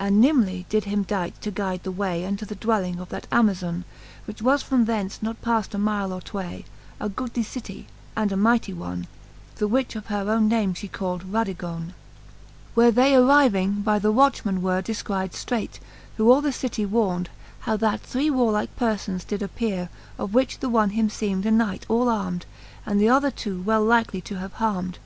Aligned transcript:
And 0.00 0.20
nimbly 0.20 0.66
did 0.68 0.86
him 0.86 1.04
dight 1.04 1.40
to 1.40 1.52
guide 1.52 1.84
the 1.84 1.92
way 1.92 2.26
Unto 2.26 2.44
the 2.44 2.56
dwelling 2.56 2.98
of 2.98 3.10
that 3.10 3.28
Amazone, 3.30 3.84
Which 4.24 4.42
was 4.42 4.60
from 4.60 4.86
thence 4.86 5.22
not 5.22 5.40
paft 5.40 5.72
a 5.72 5.78
mile 5.78 6.12
or 6.12 6.20
tway: 6.20 6.64
A 6.98 7.08
goodly 7.08 7.44
city, 7.44 7.86
and 8.16 8.32
a 8.32 8.36
mighty 8.36 8.72
one. 8.72 9.06
The 9.58 9.68
which 9.68 9.94
of 9.94 10.06
her 10.06 10.28
owne 10.28 10.48
name 10.48 10.74
jQie 10.74 10.90
called 10.90 11.32
Radegone. 11.32 11.90
XXXVI. 11.90 11.92
Where 12.74 12.90
Canto 12.90 12.90
IV. 12.90 12.90
the 12.90 12.90
Faerie 12.90 12.90
^eene, 12.90 12.90
6i 12.90 12.90
XXXVI. 12.90 12.90
Where 12.90 12.90
they 12.90 13.14
arriving, 13.14 13.72
by 13.82 13.98
the 14.00 14.10
watchmen 14.12 14.62
were 14.62 14.82
Defcried 14.82 15.30
ftrelght, 15.30 15.78
who 16.16 16.32
all 16.32 16.40
the 16.40 16.52
city 16.52 16.84
warned, 16.84 17.30
How 17.60 17.76
that 17.76 18.00
three 18.00 18.30
warlike 18.30 18.76
perfons 18.76 19.24
did 19.24 19.42
appeare, 19.42 19.90
Of 20.18 20.34
which 20.34 20.58
the 20.58 20.68
one 20.68 20.90
him 20.90 21.08
ieem'd 21.08 21.46
a 21.46 21.52
knight 21.52 21.86
ali 21.88 22.08
armed, 22.10 22.46
And 22.84 22.98
th'other 23.00 23.30
two 23.30 23.62
well 23.62 23.84
likely 23.84 24.20
to 24.22 24.38
have 24.40 24.54
harmed. 24.54 24.98